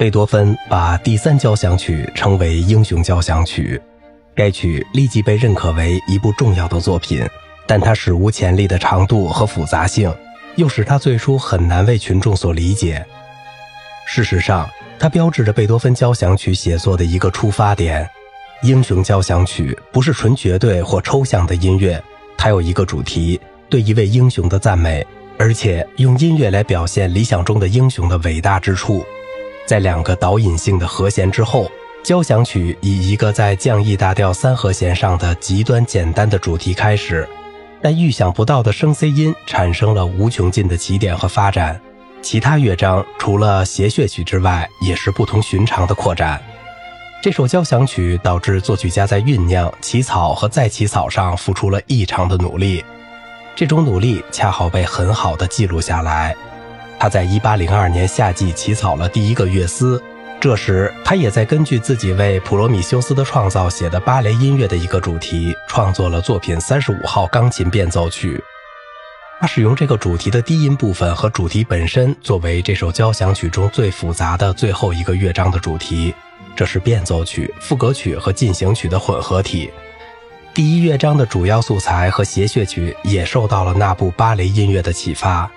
[0.00, 3.78] 贝多芬把第三交响曲称为“英雄交响曲”，
[4.34, 7.22] 该曲立即被认可为一部重要的作品，
[7.66, 10.10] 但它史无前例的长度和复杂性，
[10.56, 13.04] 又使它最初很难为群众所理解。
[14.06, 14.66] 事实上，
[14.98, 18.08] 它标志着贝多芬交响曲写作的一个出发点。
[18.62, 22.02] 英雄交响曲不是纯绝对或抽象的音乐，
[22.38, 29.04] 它有一个主题，对一位英雄的赞美，而且用音乐来表现理想中的英雄的伟大之处。
[29.66, 31.70] 在两个导引性的和弦之后，
[32.02, 37.28] 交响曲以一个在降 E 大调三和弦上的极端简单的主题开始，
[37.80, 41.80] 但预想不到的升 C 音产生了无穷尽的起点和发展。
[42.22, 46.42] 其他乐章除了谐谑曲之外，也是不同寻常的扩展。
[47.22, 52.84] 这首交响曲导致作曲家在酝酿、起草和再起草上付出了异常的努力，
[53.54, 56.34] 这种努力恰好被很好的记录下来。
[57.00, 60.00] 他在1802年夏季起草了第一个乐思，
[60.38, 68.38] 这时他也在根据自己为《普罗米修斯的创造》写的芭蕾音乐的一个主题，创作了作品三十五号钢琴变奏曲。
[69.40, 76.14] 他使用这个主题的低音部分和主题本身作为这首交响曲中最复杂的最后一个乐章的主题。
[76.54, 79.70] 这是变奏曲、赋格曲和进行曲的混合体。
[80.52, 85.50] 第一乐章的主要素材和谐谑曲也受到了那部芭蕾音乐的启发。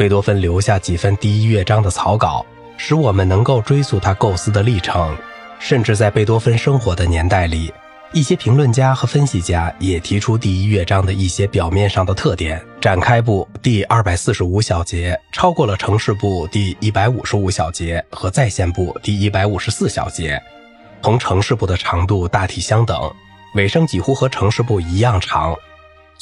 [0.00, 2.42] 贝多芬留下几份第一乐章的草稿，
[2.78, 5.14] 使我们能够追溯他构思的历程。
[5.58, 7.70] 甚至在贝多芬生活的年代里。
[8.14, 20.42] 一些评论家和分析家也提出第一乐章的一些表面上的特点：展开部第二百四十五小节超过了城市部第一百五十五小节和再现部第一百五十四小节，
[21.02, 22.98] 同城市部的长度大体相等，
[23.54, 25.54] 尾声几乎和城市部一样长。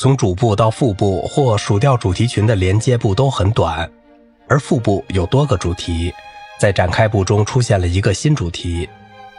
[0.00, 3.90] 从主部到副部或属调主题群的连接部都很短，
[4.46, 6.14] 而副部有多个主题，
[6.56, 8.88] 在展开部中出现了一个新主题，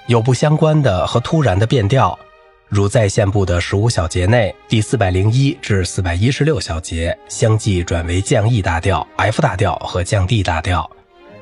[0.07, 2.19] 有不相关的和突然的变调。
[2.67, 10.83] 如在线部的十五小节内，第四百零一至四百一十六小节相继转为降 E 大调、F 大调和降 D 大调；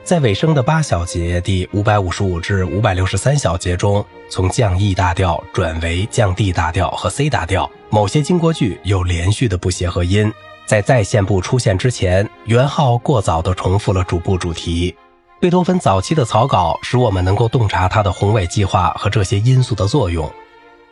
[0.08, 7.70] 在尾声的八小节第五百五十五至五百六十三小节中，从降 E 大调转为降 D 大调和 C 大调。
[7.90, 10.32] 某些经过句有连续的不协和音。
[10.66, 14.96] 在在线部出现之前，圆号过早地重复了主部主题。
[15.42, 20.32] 贝多芬早期的草稿使我们能够洞察他的宏伟计划和这些因素的作用。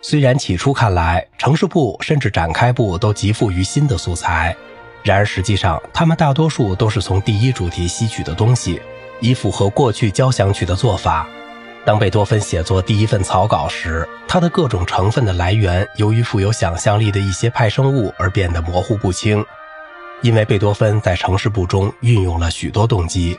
[0.02, 4.54] 虽然起初看来，城市部甚至展开部都极富于新的素材，
[5.04, 8.82] 然而实际上，他们大多数都是从第一主题吸取的东西，
[9.20, 11.28] 以符合过去交响曲的做法。
[11.86, 19.46] 当贝多芬写作第一份草稿时，他的各种成分的来源由于富有想象力的一些派生物而变得模糊不清。
[20.22, 23.38] 因为贝多芬在城市部中运用了许多动机，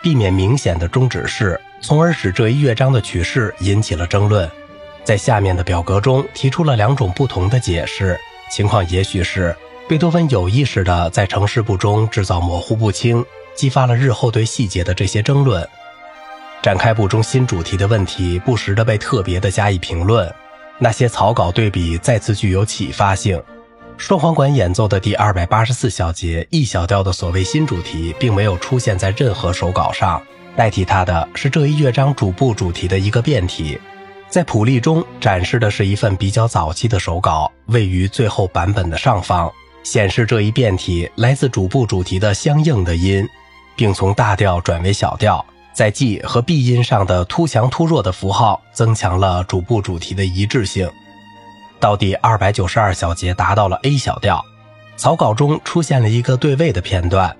[0.00, 4.48] 避免明显的终止式，从而使这一乐章的曲式引起了争论。
[5.02, 8.16] 在下面的表格中提出了两种不同的解释，
[8.50, 9.56] 情况也许是
[9.88, 13.24] 贝多芬有意识地在城市部中制造模糊不清，
[13.58, 15.68] 激发了日后对细节的这些争论。
[16.62, 20.32] 展开部中新主题的问题不时地被特别地加以评论，
[20.78, 23.42] 那些草稿对比再次具有启发性。
[23.96, 30.22] 双簧管演奏的第二百八十四小节 E 小调的所谓新主题并没有出现在任何手稿上，
[30.54, 33.76] 代替它的是这一乐章主部主题的一个变体。
[34.28, 39.50] 在谱例中展示的是一份比较早期的手稿，位于最后版本的上方，
[39.82, 43.26] 显示这一变体来自主部主题的相应的音，
[43.78, 45.42] 并从大调转为小调。
[45.72, 50.90] 在 G 和 B 音上的突强突弱的符号增强了主部主题的一致性。
[51.78, 54.44] 到第二百九十二小节达到了 A 小调，
[54.96, 57.34] 草稿中出现了一个对位的片段，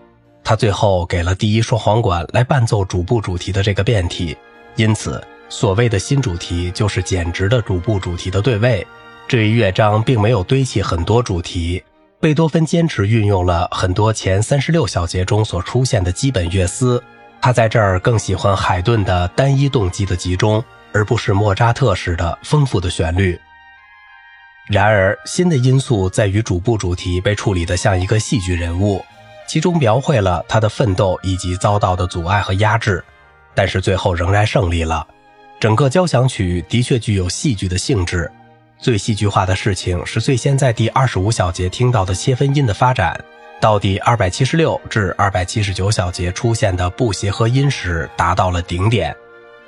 [0.45, 4.37] 他最后给了第一双簧管来伴奏主部主题的这个变体，
[4.77, 5.21] 因此。
[5.51, 8.87] 所谓的新主题就是简直的主部主题的对位。
[9.27, 11.83] 这一乐章并没有堆砌很多主题，
[12.21, 17.01] 贝多芬坚持运用了很多前三十六小节中所出现的基本乐思。
[17.41, 20.63] 他在这儿更喜欢海顿的单一动机的集中，
[20.93, 23.39] 而不是莫扎特式的丰富的旋律。
[24.67, 29.05] 然而，新的因素在于主部主题被处理得像一个戏剧人物，
[29.47, 33.03] 其中描绘了他的奋斗以及遭到的阻碍和压制，
[33.55, 35.07] 但是最后仍然胜利了。
[35.61, 38.29] 整个交响曲的确具有戏剧的性质。
[38.81, 43.19] 最戏剧化的事情是最先在第二十五小节听到的切分音的发展，
[43.61, 49.15] 到第二百七十六至二百七十九小节出现的不协和音时达到了顶点。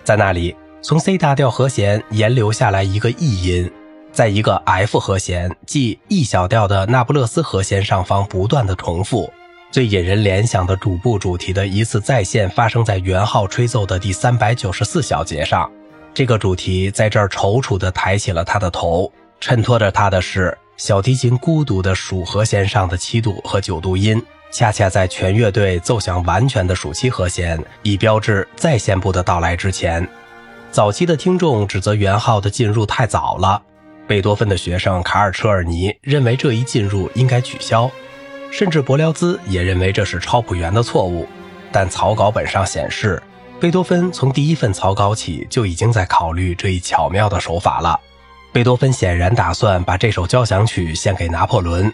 [0.04, 3.70] 在那里，从 C 大调和弦沿流下来一个 E 音，
[4.12, 9.28] 在一个 F 和弦即 E 小调的那不勒斯和弦上方不断的重复，
[9.72, 15.68] 最引人联想的主部主题的一次再现，发生在元号吹奏的第三百九十四小节上。
[16.12, 19.10] 这个主题在这儿踌躇地抬起了他的头，
[19.40, 24.20] 衬托着他的是小提琴孤独的属和弦上的七度和九度音，
[24.52, 30.06] 恰恰在全乐队奏响完全的属七和弦，以标志再现部的到来之前。
[30.70, 33.62] 早期的听众指责元号的进入太早了，
[34.06, 37.90] 贝多芬的学生卡尔车尔尼认为这一进入应该取消。
[38.50, 41.26] 甚至伯辽兹也认为这是抄谱员的错误，
[41.70, 43.22] 但草稿本上显示，
[43.60, 48.00] 贝多芬从第一份草稿起就已经在考虑这一巧妙的手法了。
[48.52, 51.92] 贝多芬显然打算把这首交响曲献给拿破仑，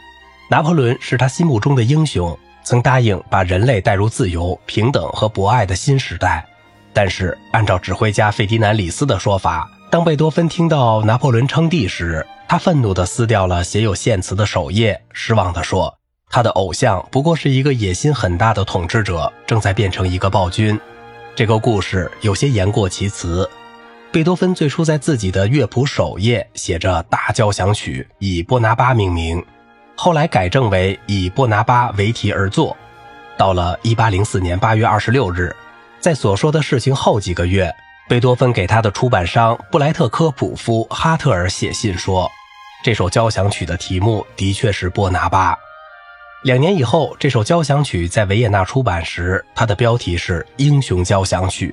[0.48, 6.46] 拿破仑是他心目中的英雄，曾答应把人类带入自由、平等和博爱的新时代。
[6.92, 15.92] 但是，按照指挥家费迪南里斯的说法，当贝多芬听到拿破仑称帝时，他愤怒地撕掉了写有献词的首页，失望地说。
[16.30, 20.78] 他的偶像不过是一个野心很大的统治者，正在变成一个暴君。
[21.36, 23.46] 这个故事有些言过其词。
[24.10, 29.44] 贝多芬最初在自己的乐谱首页写着“大交响曲”，以波拿巴命名，
[29.96, 32.74] 后来改正为以波拿巴为题而作。
[33.36, 35.54] 到了1804年8月26日，
[36.00, 37.70] 在所说的事情后几个月，
[38.08, 42.32] 贝多芬给他的出版商布莱特科普夫哈特尔写信说，
[42.82, 45.54] 这首交响曲的题目的确是波拿巴。
[46.42, 51.68] 两年以后，这首交响曲在维也纳出版时，它的标题是《英雄交响曲》，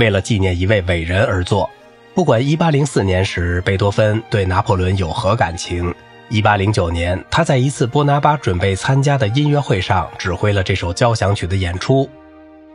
[0.00, 1.68] 为了纪念一位伟人而作。
[2.14, 5.92] 不管1804年时贝多芬对拿破仑有何感情
[6.30, 12.08] ，1809年他在一次波拿巴准备参加的音乐会上指挥了这首交响曲的演出。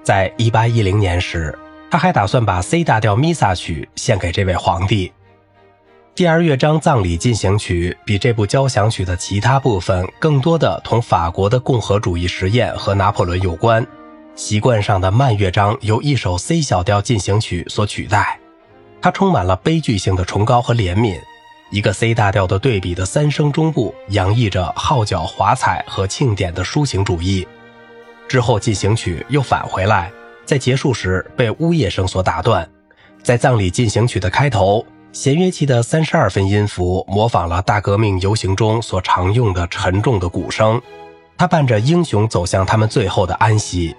[0.03, 1.57] 在1810年时，
[1.89, 5.11] 他还打算把 C 大调弥撒曲献给这位皇帝。
[6.19, 13.87] 第二乐章葬礼进行曲比这部交响曲的其他部分更多的同法国的共和主义实验和拿破仑有关。
[14.35, 18.37] 习惯上的慢乐章由一首 C 小调进行曲所取代，
[19.01, 21.17] 它充满了悲剧性的崇高和怜悯。
[21.71, 27.47] 一个 C 大调的对比的三声中部洋溢着号角华彩和庆典的抒情主义。
[28.27, 30.11] 之后进行曲又返回来，
[30.43, 32.69] 在结束时被呜咽声所打断。
[33.23, 34.85] 在葬礼进行曲的开头。
[35.11, 40.79] 弦乐器的三十二分音符模仿了大革命游行中所常用的沉重的鼓声，
[41.35, 43.95] 它伴着英雄走向他们最后的安息。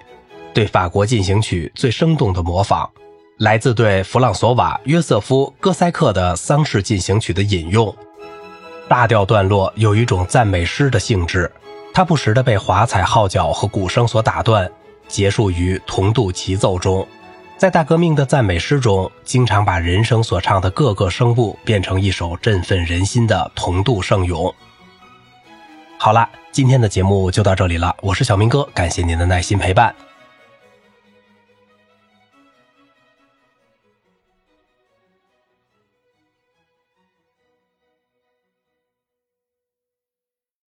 [0.53, 2.89] 对法国进行曲最生动的模仿，
[3.39, 7.93] 来自对弗朗索瓦·约瑟夫·戈塞克的丧事进行曲的引用。
[8.87, 11.51] 大调段落有一种赞美诗的性质，
[11.93, 14.69] 它不时地被华彩号角和鼓声所打断，
[15.09, 17.05] 结束于同度齐奏中。
[17.61, 24.51] 在大革命的赞美诗中，经常把人生所唱的各个声部变成一首振奋人心的同度圣咏。
[25.99, 29.93] 好啦，今天的节目就到这里了，我是小明哥，感谢您的耐心陪伴。